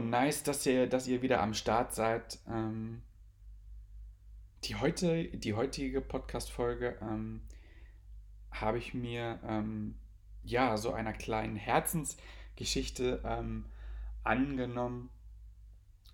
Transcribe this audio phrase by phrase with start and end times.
[0.00, 2.38] Jojo, nice, dass ihr, dass ihr wieder am Start seid.
[2.48, 3.02] Ähm,
[4.64, 7.42] die, heute, die heutige Podcast-Folge ähm,
[8.50, 9.94] habe ich mir ähm,
[10.42, 13.66] ja so einer kleinen Herzensgeschichte ähm,
[14.24, 15.10] angenommen.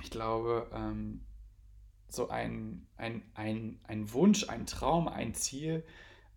[0.02, 1.24] Ich glaube, ähm,
[2.08, 5.84] so ein, ein, ein, ein Wunsch, ein Traum, ein Ziel,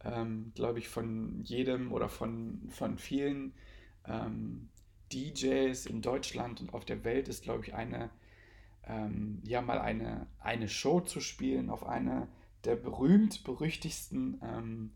[0.03, 3.53] ähm, glaube ich, von jedem oder von, von vielen
[5.11, 8.09] DJs in Deutschland und auf der Welt ist, glaube ich, eine,
[8.85, 12.27] ähm, ja, mal eine, eine Show zu spielen auf einer
[12.65, 14.91] der berühmt-berüchtigsten ähm,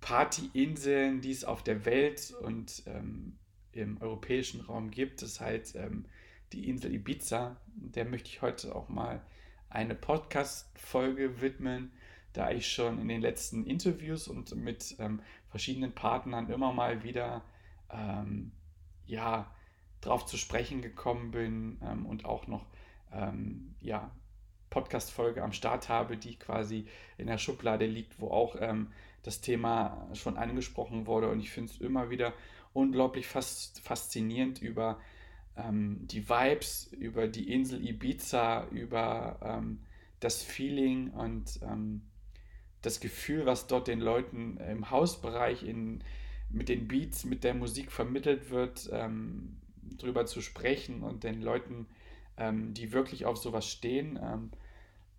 [0.00, 3.38] Partyinseln, die es auf der Welt und ähm,
[3.72, 5.22] im europäischen Raum gibt.
[5.22, 6.06] Das ist halt ähm,
[6.52, 7.56] die Insel Ibiza.
[7.74, 9.22] Der möchte ich heute auch mal
[9.68, 11.92] eine Podcast-Folge widmen,
[12.32, 17.42] da ich schon in den letzten Interviews und mit ähm, verschiedenen Partnern immer mal wieder
[17.92, 18.52] ähm,
[19.06, 19.54] ja,
[20.00, 22.66] drauf zu sprechen gekommen bin ähm, und auch noch
[23.12, 24.10] ähm, ja,
[24.70, 26.86] Podcast-Folge am Start habe, die quasi
[27.18, 31.28] in der Schublade liegt, wo auch ähm, das Thema schon angesprochen wurde.
[31.28, 32.32] Und ich finde es immer wieder
[32.72, 35.00] unglaublich fast faszinierend über
[35.56, 39.80] ähm, die Vibes, über die Insel Ibiza, über ähm,
[40.20, 42.02] das Feeling und ähm,
[42.82, 46.02] das Gefühl, was dort den Leuten im Hausbereich in
[46.50, 49.56] mit den Beats, mit der Musik vermittelt wird, ähm,
[49.98, 51.86] drüber zu sprechen und den Leuten,
[52.36, 54.50] ähm, die wirklich auf sowas stehen, ähm,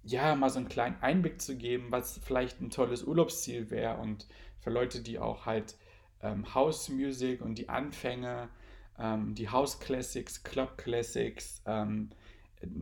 [0.03, 4.27] ja, mal so einen kleinen Einblick zu geben, was vielleicht ein tolles Urlaubsziel wäre und
[4.59, 5.75] für Leute, die auch halt
[6.21, 8.49] ähm, House Music und die Anfänge,
[8.97, 12.09] ähm, die House Classics, Club Classics, ähm,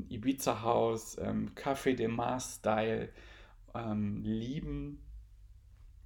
[0.10, 3.10] Ibiza House, ähm, Café de Mars Style
[4.24, 5.00] lieben,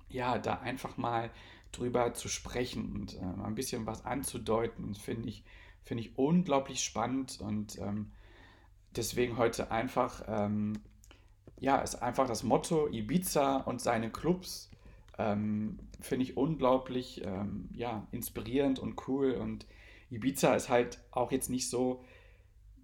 [0.09, 1.31] ja, da einfach mal
[1.73, 5.43] drüber zu sprechen und äh, ein bisschen was anzudeuten, finde ich,
[5.83, 8.11] find ich unglaublich spannend und ähm,
[8.95, 10.79] deswegen heute einfach, ähm,
[11.59, 14.69] ja, ist einfach das Motto Ibiza und seine Clubs,
[15.17, 19.65] ähm, finde ich unglaublich, ähm, ja, inspirierend und cool und
[20.09, 22.03] Ibiza ist halt auch jetzt nicht so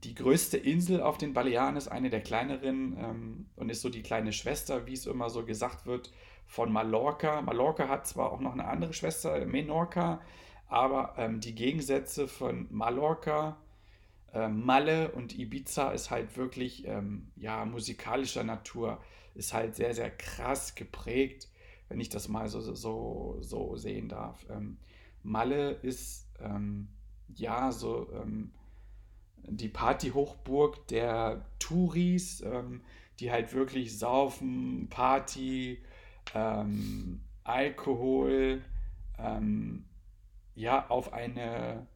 [0.03, 4.01] die größte Insel auf den Balearen, ist eine der kleineren ähm, und ist so die
[4.01, 6.11] kleine Schwester, wie es immer so gesagt wird,
[6.49, 7.41] von Mallorca.
[7.43, 10.19] Mallorca hat zwar auch noch eine andere Schwester, Menorca,
[10.67, 13.57] aber ähm, die Gegensätze von Mallorca,
[14.33, 18.99] äh, Malle und Ibiza ist halt wirklich, ähm, ja, musikalischer Natur,
[19.35, 21.49] ist halt sehr, sehr krass geprägt,
[21.87, 24.43] wenn ich das mal so, so, so sehen darf.
[24.49, 24.79] Ähm,
[25.21, 26.87] Malle ist, ähm,
[27.35, 28.51] ja, so ähm,
[29.43, 32.81] die Partyhochburg der Touris, ähm,
[33.19, 35.83] die halt wirklich saufen, Party,
[36.33, 38.61] ähm, Alkohol
[39.17, 39.85] ähm,
[40.55, 41.87] ja auf eine,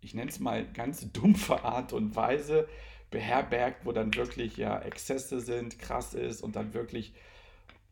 [0.00, 2.68] ich nenne es mal ganz dumpfe Art und Weise
[3.10, 7.14] beherbergt, wo dann wirklich ja Exzesse sind, krass ist und dann wirklich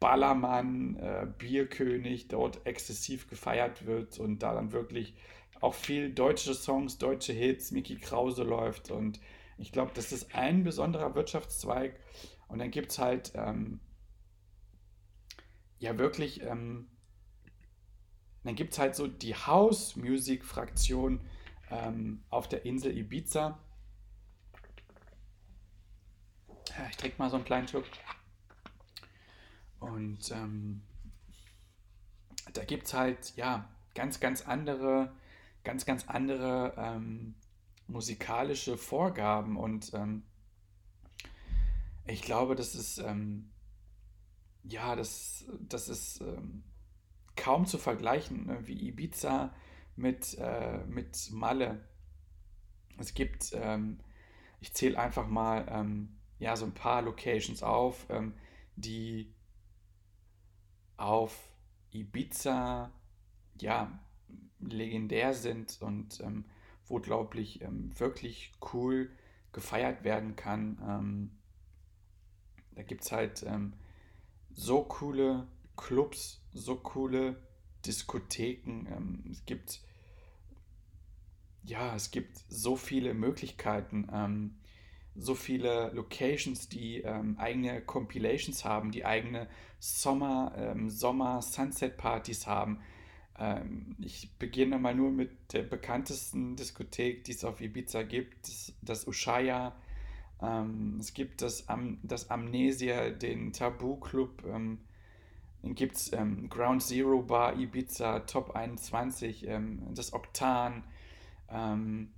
[0.01, 5.15] Ballermann, äh, Bierkönig dort exzessiv gefeiert wird und da dann wirklich
[5.61, 9.21] auch viel deutsche Songs, deutsche Hits, Mickey Krause läuft und
[9.57, 11.99] ich glaube, das ist ein besonderer Wirtschaftszweig
[12.49, 13.81] und dann gibt es halt ähm,
[15.79, 16.89] ja wirklich, ähm,
[18.45, 21.21] dann gibt es halt so die House-Music-Fraktion
[21.71, 23.59] ähm, auf der Insel Ibiza.
[26.91, 27.85] Ich trinke mal so einen kleinen Schluck.
[29.81, 30.83] Und ähm,
[32.53, 35.13] da gibt es halt, ja, ganz, ganz andere,
[35.63, 37.35] ganz, ganz andere ähm,
[37.87, 39.57] musikalische Vorgaben.
[39.57, 40.23] Und ähm,
[42.07, 43.51] ich glaube, das ist ähm,
[44.65, 46.65] ja, das, das ist ähm,
[47.37, 48.67] kaum zu vergleichen, ne?
[48.67, 49.55] wie Ibiza
[49.97, 51.87] mit, äh, mit Malle.
[52.99, 54.01] Es gibt, ähm,
[54.61, 58.35] ich zähle einfach mal ähm, ja, so ein paar Locations auf, ähm,
[58.77, 59.33] die
[60.97, 61.37] auf
[61.93, 62.91] Ibiza
[63.61, 63.99] ja,
[64.61, 66.45] legendär sind und ähm,
[66.87, 69.11] wo, glaube ich, ähm, wirklich cool
[69.53, 71.31] gefeiert werden kann.
[72.75, 73.45] da gibt es halt
[74.55, 75.47] so coole
[75.77, 77.37] Clubs, so coole
[77.85, 78.87] Diskotheken.
[78.91, 79.81] Ähm, es gibt
[81.67, 84.57] ja, es gibt so viele Möglichkeiten, ähm,
[85.17, 89.49] so viele Locations, die ähm, eigene Compilations haben, die eigene
[89.79, 92.81] Sommer, ähm, Sommer Sunset Partys haben.
[93.39, 98.73] Ähm, ich beginne mal nur mit der bekanntesten Diskothek, die es auf Ibiza gibt, das,
[98.83, 99.75] das Ushuaia.
[100.45, 104.45] Ähm, es gibt das, Am das Amnesia, den Tabu Club.
[104.47, 104.79] Ähm,
[105.63, 110.85] gibt es ähm, Ground Zero Bar Ibiza, Top 21, ähm, das Oktan.
[111.49, 112.13] Ähm,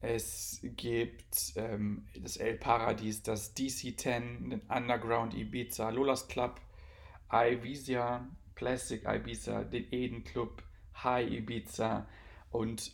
[0.00, 6.60] es gibt ähm, das El Paradis, das DC-10, den Underground Ibiza, Lolas Club,
[7.32, 10.62] Ibiza, Plastic Ibiza, den Eden Club,
[11.02, 12.06] High Ibiza
[12.50, 12.92] und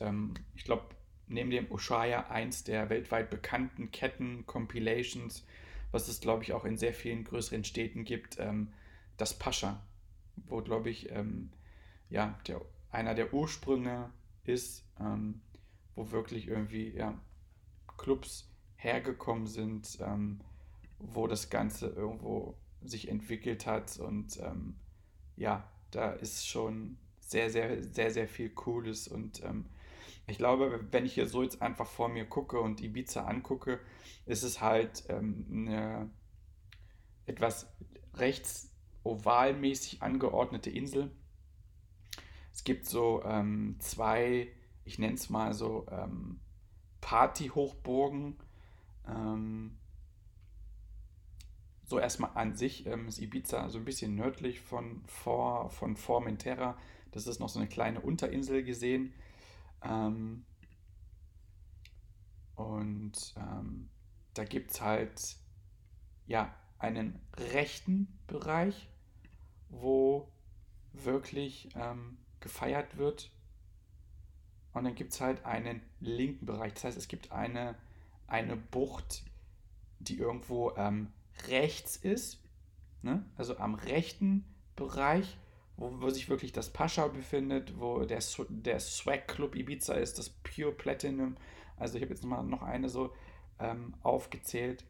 [0.54, 0.84] ich glaube,
[1.30, 5.46] neben dem Ushuaia eins der weltweit bekannten Ketten-Compilations,
[5.92, 8.72] was es, glaube ich, auch in sehr vielen größeren Städten gibt, ähm,
[9.16, 9.82] das Pascha,
[10.46, 11.50] wo, glaube ich, ähm,
[12.08, 12.60] ja, der,
[12.90, 14.10] einer der Ursprünge
[14.44, 14.84] ist.
[15.00, 15.40] Ähm,
[16.00, 17.18] wo wirklich irgendwie ja,
[17.98, 20.40] Clubs hergekommen sind, ähm,
[20.98, 24.76] wo das Ganze irgendwo sich entwickelt hat und ähm,
[25.36, 29.66] ja, da ist schon sehr, sehr, sehr, sehr viel Cooles und ähm,
[30.30, 33.80] ich glaube, wenn ich hier so jetzt einfach vor mir gucke und Ibiza angucke,
[34.26, 36.10] ist es halt ähm, eine
[37.26, 37.72] etwas
[38.14, 38.72] rechts
[39.02, 41.10] ovalmäßig angeordnete Insel.
[42.52, 44.52] Es gibt so ähm, zwei
[44.90, 46.40] ich nenne es mal so, ähm,
[47.00, 48.36] Party-Hochburgen.
[49.08, 49.78] Ähm,
[51.84, 56.76] so erstmal an sich ähm, ist Ibiza so ein bisschen nördlich von, For, von Formentera.
[57.12, 59.12] Das ist noch so eine kleine Unterinsel gesehen.
[59.82, 60.44] Ähm,
[62.54, 63.88] und ähm,
[64.34, 65.36] da gibt es halt
[66.26, 68.88] ja einen rechten Bereich,
[69.68, 70.30] wo
[70.92, 73.30] wirklich ähm, gefeiert wird
[74.72, 76.74] und dann gibt es halt einen linken Bereich.
[76.74, 77.74] Das heißt, es gibt eine,
[78.26, 79.24] eine Bucht,
[79.98, 81.12] die irgendwo ähm,
[81.48, 82.42] rechts ist.
[83.02, 83.24] Ne?
[83.36, 84.44] Also am rechten
[84.76, 85.36] Bereich,
[85.80, 90.28] wo, wo sich wirklich das Pascha befindet, wo der, der Swag Club Ibiza ist, das
[90.28, 91.36] Pure Platinum.
[91.76, 93.12] Also ich habe jetzt mal noch eine so
[93.58, 94.84] ähm, aufgezählt.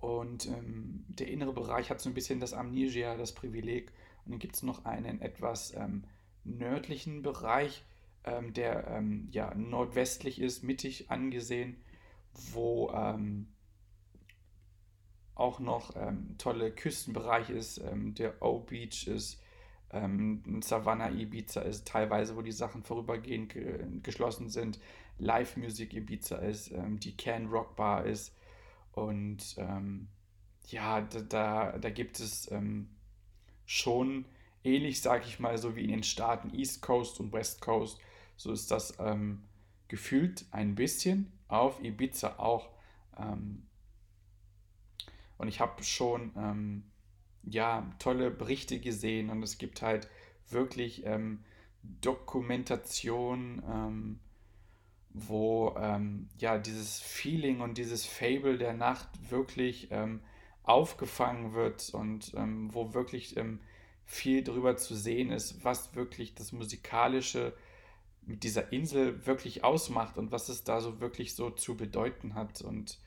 [0.00, 3.92] Und ähm, der innere Bereich hat so ein bisschen das Amnesia, das Privileg.
[4.24, 6.04] Und dann gibt es noch einen etwas ähm,
[6.44, 7.84] nördlichen Bereich,
[8.24, 11.76] ähm, der ähm, ja, nordwestlich ist, mittig angesehen,
[12.32, 13.48] wo ähm,
[15.36, 17.78] auch noch ähm, tolle Küstenbereich ist.
[17.78, 19.40] Ähm, der O-Beach ist,
[19.92, 24.80] ähm, Savannah Ibiza ist teilweise, wo die Sachen vorübergehend ge geschlossen sind.
[25.18, 28.36] Live-Musik Ibiza ist, die Can Rock Bar ist.
[28.92, 29.56] Und
[30.66, 32.50] ja, da, da, da gibt es
[33.64, 34.26] schon
[34.66, 37.98] ähnlich, sage ich mal, so wie in den Staaten East Coast und West Coast.
[38.36, 39.42] So ist das ähm,
[39.88, 42.68] gefühlt ein bisschen auf Ibiza auch.
[43.18, 43.66] Ähm,
[45.38, 46.84] und ich habe schon ähm,
[47.44, 50.08] ja, tolle Berichte gesehen und es gibt halt
[50.48, 51.44] wirklich ähm,
[52.00, 54.20] Dokumentation, ähm,
[55.12, 59.88] wo ähm, ja dieses Feeling und dieses Fable der Nacht wirklich
[60.62, 63.36] aufgefangen wird und wo wirklich
[64.04, 67.54] viel darüber zu sehen ist, was wirklich das Musikalische
[68.26, 72.60] mit dieser Insel wirklich ausmacht und was es da so wirklich so zu bedeuten hat.
[72.60, 72.98] Und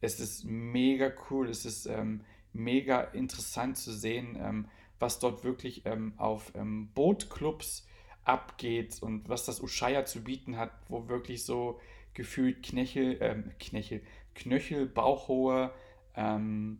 [0.00, 2.20] es ist mega cool, es ist ähm,
[2.52, 7.86] mega interessant zu sehen, ähm, was dort wirklich ähm, auf ähm, Bootclubs
[8.24, 11.80] abgeht und was das Ushuaia zu bieten hat, wo wirklich so
[12.14, 14.02] gefühlt Knöchel, ähm, Knöchel,
[14.34, 15.72] Knöchel, bauchhohe
[16.16, 16.78] ähm,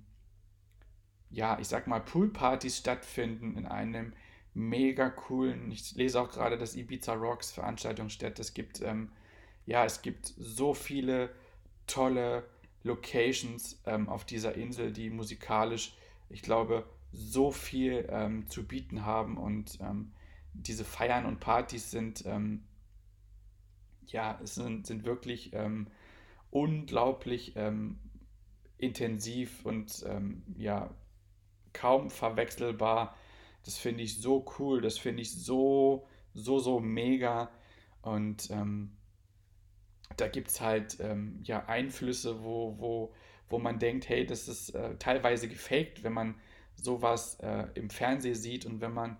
[1.34, 4.12] ja, ich sag mal, Poolpartys stattfinden in einem
[4.54, 9.10] mega coolen, ich lese auch gerade, dass Ibiza Rocks Veranstaltungsstätte, es gibt, ähm,
[9.66, 11.30] ja, es gibt so viele
[11.86, 12.44] tolle
[12.84, 15.96] Locations ähm, auf dieser Insel, die musikalisch,
[16.28, 20.12] ich glaube, so viel ähm, zu bieten haben und ähm,
[20.52, 22.62] diese Feiern und Partys sind, ähm,
[24.06, 25.88] ja, sind, sind wirklich ähm,
[26.50, 27.56] unglaublich
[28.78, 30.06] intensiv und
[30.56, 30.94] ja,
[31.72, 33.16] kaum verwechselbar.
[33.64, 37.50] Das finde ich so cool, das finde ich so, so, so mega.
[38.02, 38.92] Und ähm,
[40.16, 43.12] da gibt es halt ähm, ja Einflüsse, wo, wo,
[43.48, 46.34] wo man denkt, hey, das ist äh, teilweise gefaked, wenn man
[46.76, 49.16] sowas äh, im Fernsehen sieht und wenn man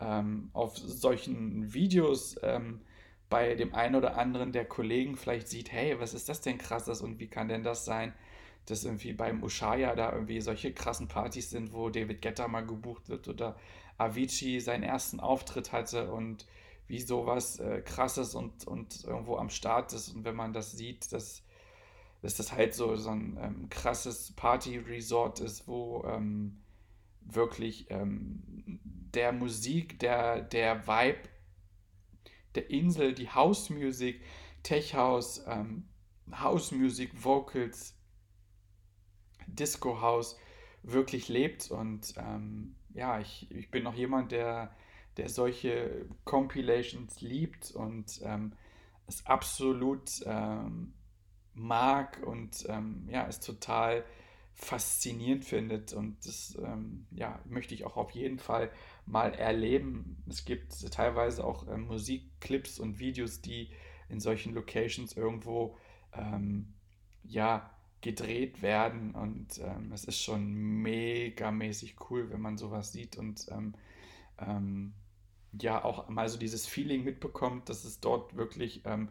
[0.00, 2.80] ähm, auf solchen Videos ähm,
[3.28, 7.02] bei dem einen oder anderen der Kollegen vielleicht sieht, hey, was ist das denn krasses
[7.02, 8.14] und wie kann denn das sein?
[8.70, 13.08] dass irgendwie beim Ushuaia da irgendwie solche krassen Partys sind, wo David Guetta mal gebucht
[13.08, 13.56] wird oder
[13.96, 16.46] Avicii seinen ersten Auftritt hatte und
[16.88, 20.14] wie sowas äh, krasses und, und irgendwo am Start ist.
[20.14, 21.44] Und wenn man das sieht, dass,
[22.22, 26.60] dass das halt so, so ein ähm, krasses Party-Resort ist, wo ähm,
[27.20, 28.42] wirklich ähm,
[29.14, 31.28] der Musik, der, der Vibe
[32.54, 34.20] der Insel, die House Music,
[34.62, 35.88] Tech House, ähm,
[36.32, 37.94] House Music, Vocals,
[39.46, 40.36] Disco House
[40.82, 41.70] wirklich lebt.
[41.70, 44.74] Und ähm, ja, ich, ich bin noch jemand, der,
[45.18, 48.52] der solche Compilations liebt und ähm,
[49.06, 50.94] es absolut ähm,
[51.54, 54.04] mag und ähm, ja, es total
[54.54, 55.92] faszinierend findet.
[55.92, 58.70] Und das ähm, ja, möchte ich auch auf jeden Fall
[59.06, 60.22] mal erleben.
[60.28, 63.70] Es gibt teilweise auch ähm, Musikclips und Videos, die
[64.08, 65.76] in solchen Locations irgendwo
[66.12, 66.74] ähm,
[67.24, 67.70] ja,
[68.00, 69.14] gedreht werden.
[69.14, 73.74] Und ähm, es ist schon megamäßig cool, wenn man sowas sieht und ähm,
[74.38, 74.94] ähm,
[75.52, 79.10] ja, auch mal so dieses Feeling mitbekommt, dass es dort wirklich ähm,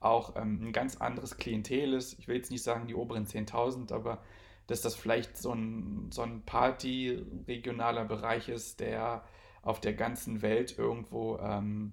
[0.00, 2.18] auch ein ganz anderes Klientel ist.
[2.18, 4.22] Ich will jetzt nicht sagen die oberen 10.000, aber
[4.66, 9.24] dass das vielleicht so ein, so ein Party-regionaler Bereich ist, der
[9.62, 11.92] auf der ganzen Welt irgendwo ähm,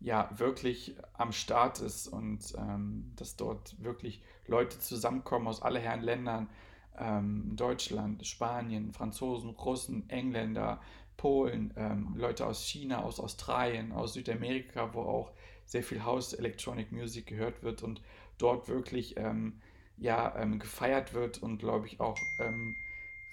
[0.00, 6.02] ja wirklich am Start ist und ähm, dass dort wirklich Leute zusammenkommen aus aller Herren
[6.02, 6.48] Ländern,
[6.98, 10.80] ähm, Deutschland, Spanien, Franzosen, Russen, Engländer,
[11.16, 15.32] Polen, ähm, Leute aus China, aus Australien, aus Südamerika, wo auch
[15.64, 18.00] sehr viel House Electronic Music gehört wird und
[18.38, 19.60] dort wirklich ähm,
[19.96, 22.74] ja, ähm, gefeiert wird und glaube ich auch ähm,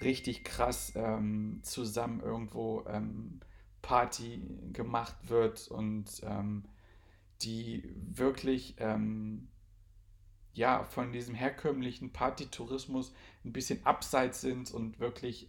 [0.01, 3.39] richtig krass ähm, zusammen irgendwo ähm,
[3.81, 6.63] Party gemacht wird und ähm,
[7.41, 9.49] die wirklich ähm,
[10.53, 13.13] ja von diesem herkömmlichen Partytourismus
[13.43, 15.47] ein bisschen abseits sind und wirklich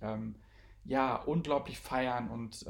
[0.84, 2.66] ja unglaublich feiern und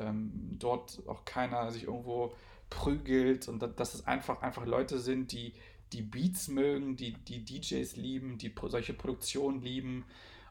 [0.59, 2.35] dort auch keiner sich irgendwo
[2.71, 5.54] prügelt und dass es einfach einfach Leute sind, die
[5.92, 10.04] die Beats mögen, die, die DJs lieben, die solche Produktionen lieben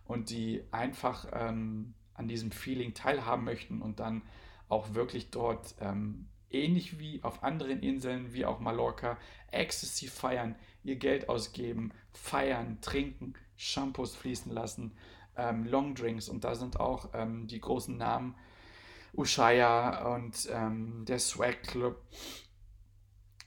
[0.05, 4.21] und die einfach ähm, an diesem Feeling teilhaben möchten und dann
[4.69, 9.17] auch wirklich dort ähm, ähnlich wie auf anderen Inseln wie auch Mallorca
[9.51, 14.95] Ecstasy feiern, ihr Geld ausgeben, feiern, trinken, Shampoos fließen lassen,
[15.37, 18.35] ähm, Longdrinks und da sind auch ähm, die großen Namen.
[19.15, 22.01] Ushuaia und ähm, der Swag Club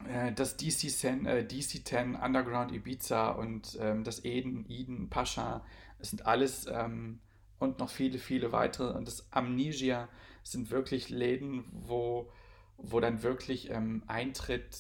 [0.08, 5.64] äh, das DC-10 äh, DC Underground Ibiza und ähm, das Eden, Eden, Pascha,
[5.98, 7.20] es sind alles ähm,
[7.58, 8.92] und noch viele, viele weitere.
[8.92, 10.08] Und das Amnesia
[10.42, 12.30] sind wirklich Läden, wo,
[12.76, 14.76] wo dann wirklich ähm, Eintritt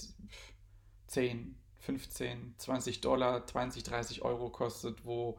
[1.06, 5.38] 10, 15, 20 Dollar, 20, 30 Euro kostet, wo,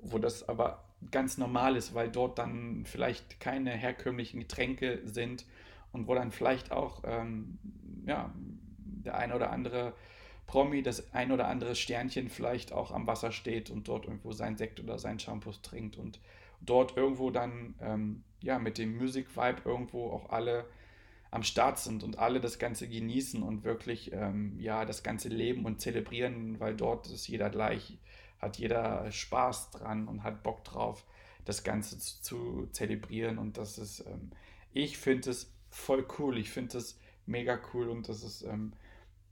[0.00, 5.46] wo das aber ganz normal ist, weil dort dann vielleicht keine herkömmlichen Getränke sind
[5.92, 7.58] und wo dann vielleicht auch ähm,
[8.06, 8.32] ja,
[9.04, 9.94] der ein oder andere
[10.46, 14.56] Promi, das ein oder andere Sternchen vielleicht auch am Wasser steht und dort irgendwo sein
[14.56, 16.20] Sekt oder sein Shampoo trinkt und
[16.60, 20.64] dort irgendwo dann ähm, ja mit dem Music Vibe irgendwo auch alle
[21.30, 25.66] am Start sind und alle das Ganze genießen und wirklich ähm, ja das Ganze leben
[25.66, 27.98] und zelebrieren, weil dort ist jeder gleich,
[28.38, 31.04] hat jeder Spaß dran und hat Bock drauf,
[31.44, 33.38] das Ganze zu, zu zelebrieren.
[33.38, 34.30] Und das ist, ähm,
[34.72, 37.88] ich finde es voll cool, ich finde es mega cool.
[37.88, 38.72] Und das ist ähm,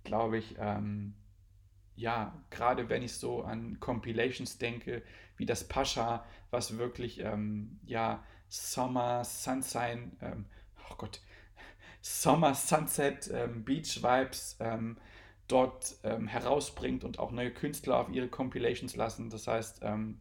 [0.06, 1.14] glaube ich, ähm,
[1.96, 5.02] ja, gerade wenn ich so an Compilations denke,
[5.36, 10.46] wie das Pascha, was wirklich, ähm, ja, Summer, Sunshine, ähm,
[10.90, 11.20] oh Gott,
[12.00, 14.56] Summer, Sunset, ähm, Beach Vibes
[15.48, 19.30] dort ähm, herausbringt und auch neue Künstler auf ihre Compilations lassen.
[19.30, 20.20] Das heißt, ähm,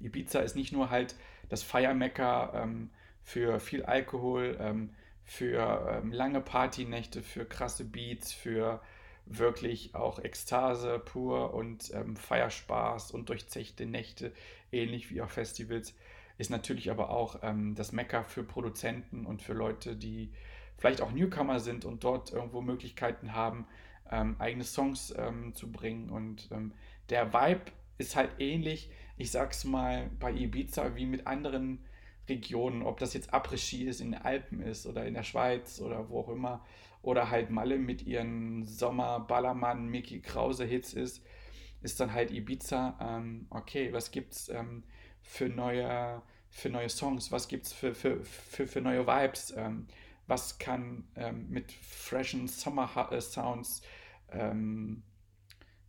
[0.00, 1.14] Ibiza ist nicht nur halt
[1.48, 2.68] das Feiermecker
[3.22, 4.90] für viel Alkohol,
[5.24, 8.80] für ähm, lange Partynächte, für krasse Beats, für
[9.26, 14.32] wirklich auch Ekstase pur und ähm, Feierspaß und durchzechte Nächte,
[14.70, 15.94] ähnlich wie auf Festivals,
[16.36, 20.32] ist natürlich aber auch ähm, das Mecker für Produzenten und für Leute, die
[20.76, 23.66] vielleicht auch Newcomer sind und dort irgendwo Möglichkeiten haben,
[24.10, 26.10] ähm, eigene Songs ähm, zu bringen.
[26.10, 26.72] Und ähm,
[27.10, 31.84] der Vibe ist halt ähnlich, ich sag's mal, bei Ibiza wie mit anderen
[32.28, 36.08] Regionen, ob das jetzt Après-Ski ist, in den Alpen ist oder in der Schweiz oder
[36.08, 36.64] wo auch immer,
[37.02, 41.22] oder halt Malle mit ihren Sommer-Ballermann, Mickey Krause-Hits ist,
[41.82, 42.98] ist dann halt Ibiza.
[43.00, 44.84] Ähm, okay, was gibt's ähm,
[45.20, 47.30] für, neue, für neue Songs?
[47.30, 49.52] Was gibt's für, für, für, für neue Vibes?
[49.54, 49.86] Ähm,
[50.26, 53.82] was kann ähm, mit freshen Summer-Sounds
[54.30, 55.02] ähm,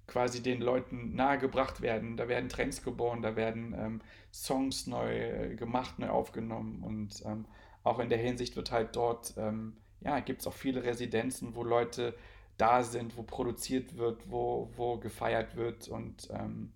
[0.08, 2.18] quasi den Leuten nahegebracht werden.
[2.18, 4.02] Da werden Trends geboren, da werden ähm,
[4.32, 7.46] Songs neu gemacht, neu aufgenommen und ähm,
[7.84, 11.64] auch in der Hinsicht wird halt dort, ähm, ja, gibt es auch viele Residenzen, wo
[11.64, 12.16] Leute
[12.58, 16.72] da sind, wo produziert wird, wo, wo gefeiert wird und ähm,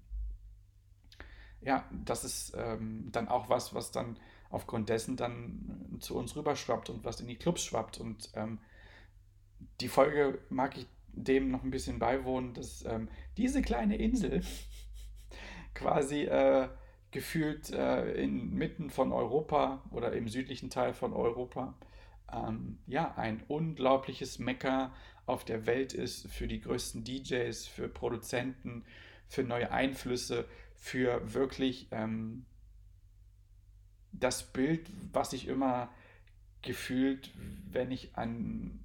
[1.61, 4.17] ja, das ist dann auch was, was dann
[4.49, 7.99] aufgrund dessen dann zu uns rüberschwappt und was in die Clubs schwappt.
[7.99, 8.59] Und ähm,
[9.79, 14.41] die Folge mag ich dem noch ein bisschen beiwohnen, dass ähm, diese kleine Insel
[15.73, 16.69] quasi äh,
[17.11, 21.73] gefühlt äh, inmitten von Europa oder im südlichen Teil von Europa
[22.31, 24.93] ähm, ja ein unglaubliches Mecker
[25.25, 28.85] auf der Welt ist für die größten DJs, für Produzenten,
[29.27, 32.45] für neue Einflüsse, für wirklich ähm,
[34.11, 35.89] das Bild, was ich immer
[36.61, 37.31] gefühlt,
[37.69, 38.83] wenn ich an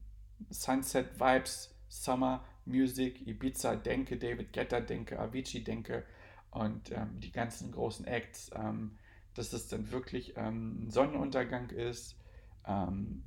[0.51, 6.05] Sunset Vibes, Summer Music, Ibiza denke, David Guetta denke, Avicii denke
[6.51, 8.99] und ähm, die ganzen großen Acts, ähm,
[9.35, 12.17] dass es dann wirklich ähm, ein Sonnenuntergang ist,
[12.67, 13.25] ähm,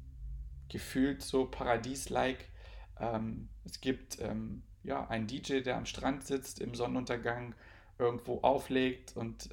[0.69, 2.45] gefühlt so paradies-like.
[2.99, 7.53] Ähm, es gibt ähm, ja einen DJ, der am Strand sitzt im Sonnenuntergang,
[7.99, 9.49] irgendwo auflegt und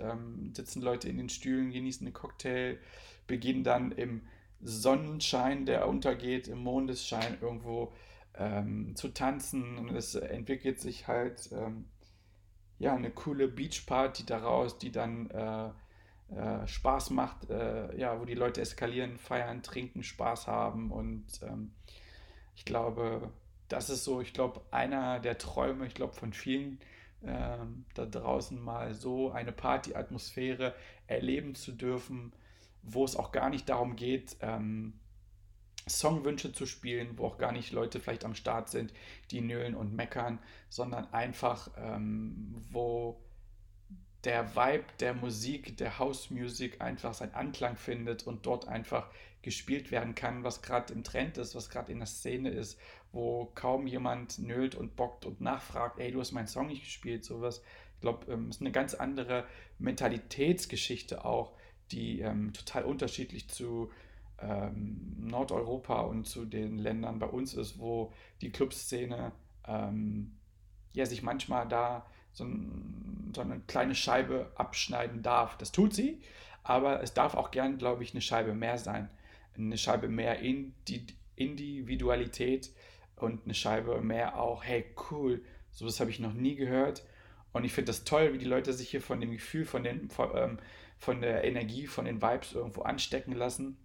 [0.52, 2.78] sitzen Leute in den Stühlen, genießen einen Cocktail,
[3.26, 4.22] beginnen dann im
[4.60, 7.92] Sonnenschein, der untergeht, im Mondesschein irgendwo
[8.36, 9.78] ähm, zu tanzen.
[9.78, 11.86] Und es entwickelt sich halt ähm,
[12.78, 15.70] ja eine coole Beachparty daraus, die dann äh,
[16.34, 20.90] äh, Spaß macht, äh, ja, wo die Leute eskalieren, feiern, trinken, Spaß haben.
[20.90, 21.72] Und ähm,
[22.56, 23.30] ich glaube,
[23.68, 26.80] das ist so, ich glaube, einer der Träume, ich glaube, von vielen
[27.26, 30.74] ähm, da draußen mal so eine Partyatmosphäre
[31.06, 32.32] erleben zu dürfen,
[32.82, 34.94] wo es auch gar nicht darum geht, ähm,
[35.88, 38.92] Songwünsche zu spielen, wo auch gar nicht Leute vielleicht am Start sind,
[39.30, 43.20] die nölen und meckern, sondern einfach, ähm, wo
[44.24, 49.10] der Vibe der Musik, der House Music einfach seinen Anklang findet und dort einfach
[49.44, 52.78] gespielt werden kann, was gerade im Trend ist, was gerade in der Szene ist,
[53.12, 57.24] wo kaum jemand nölt und bockt und nachfragt, ey, du hast meinen Song nicht gespielt,
[57.24, 57.62] sowas.
[57.94, 59.46] Ich glaube, es ähm, ist eine ganz andere
[59.78, 61.52] Mentalitätsgeschichte auch,
[61.92, 63.90] die ähm, total unterschiedlich zu
[64.40, 69.32] ähm, Nordeuropa und zu den Ländern bei uns ist, wo die Clubszene
[69.66, 70.36] ähm,
[70.92, 75.56] ja sich manchmal da so, ein, so, eine kleine Scheibe abschneiden darf.
[75.56, 76.20] Das tut sie,
[76.62, 79.08] aber es darf auch gern, glaube ich, eine Scheibe mehr sein.
[79.56, 82.70] Eine Scheibe mehr Indi Individualität
[83.16, 87.04] und eine Scheibe mehr auch, hey, cool, sowas habe ich noch nie gehört.
[87.52, 90.10] Und ich finde das toll, wie die Leute sich hier von dem Gefühl, von den,
[90.10, 90.58] von, ähm,
[90.98, 93.76] von der Energie, von den Vibes irgendwo anstecken lassen.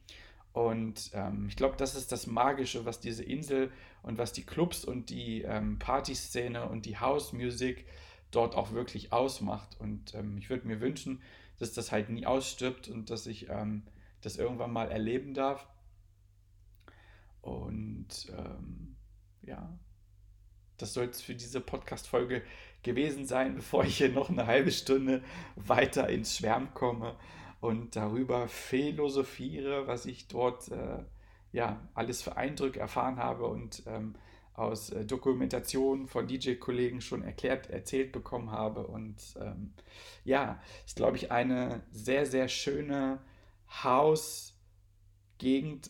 [0.53, 4.83] Und ähm, ich glaube, das ist das Magische, was diese Insel und was die Clubs
[4.83, 7.85] und die ähm, Partyszene und die House Music
[8.31, 9.79] dort auch wirklich ausmacht.
[9.79, 11.21] Und ähm, ich würde mir wünschen,
[11.59, 13.83] dass das halt nie ausstirbt und dass ich ähm,
[14.21, 15.67] das irgendwann mal erleben darf.
[17.41, 18.95] Und ähm,
[19.41, 19.77] ja,
[20.77, 22.43] das soll es für diese Podcast-Folge
[22.83, 25.23] gewesen sein, bevor ich hier noch eine halbe Stunde
[25.55, 27.15] weiter ins Schwärmen komme
[27.61, 31.03] und darüber philosophiere, was ich dort äh,
[31.51, 34.15] ja alles für Eindrücke erfahren habe und ähm,
[34.59, 38.85] aus äh, Dokumentationen von DJ-Kollegen schon erklärt, erzählt bekommen habe.
[38.85, 39.73] Und ähm,
[40.25, 43.19] ja, ist, glaube ich, eine sehr, sehr schöne
[43.69, 44.53] Hausgegend,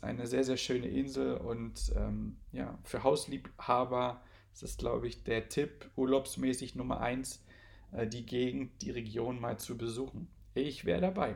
[0.04, 1.38] eine sehr, sehr schöne Insel.
[1.38, 4.22] Und ähm, ja, für Hausliebhaber
[4.54, 7.44] ist das, glaube ich, der Tipp, urlaubsmäßig Nummer eins,
[7.92, 10.28] äh, die Gegend, die Region mal zu besuchen.
[10.54, 11.36] Ich wäre dabei.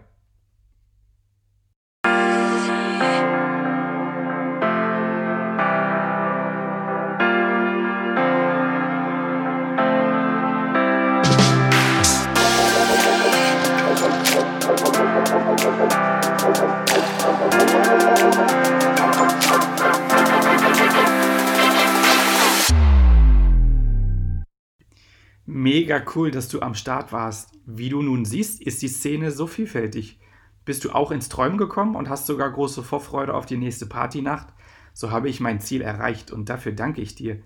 [25.46, 27.52] Mega cool, dass du am Start warst.
[27.66, 30.20] Wie du nun siehst, ist die Szene so vielfältig.
[30.66, 34.48] Bist du auch ins Träumen gekommen und hast sogar große Vorfreude auf die nächste Partynacht?
[34.94, 37.42] So habe ich mein Ziel erreicht und dafür danke ich dir.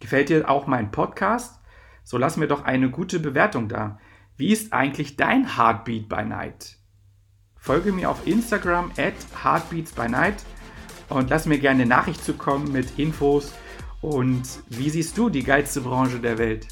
[0.00, 1.60] Gefällt dir auch mein Podcast?
[2.04, 3.98] So lass mir doch eine gute Bewertung da.
[4.36, 6.79] Wie ist eigentlich dein Heartbeat by Night?
[7.60, 10.36] Folge mir auf Instagram at Heartbeats by Night
[11.10, 13.52] und lass mir gerne eine Nachricht zukommen mit Infos
[14.00, 16.66] und wie siehst du die geilste Branche der Welt?